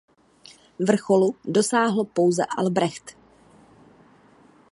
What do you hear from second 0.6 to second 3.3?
Vrcholu dosáhl pouze Albrecht.